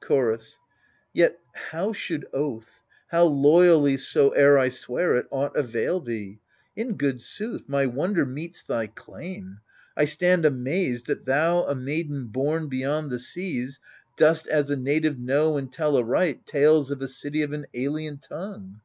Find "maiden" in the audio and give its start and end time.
11.74-12.28